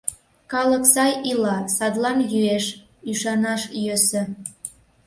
«Калык 0.51 0.83
сай 0.93 1.13
ила, 1.31 1.57
садлан 1.75 2.19
йӱэш...»— 2.31 2.65
ӱшанаш 3.09 3.61
йӧсӧ. 3.83 4.21